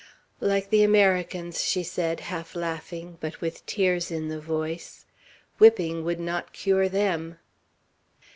[0.39, 5.05] "Like the Americans," she said, half laughing, but with tears in the voice.
[5.59, 7.37] "Whipping would not cure them."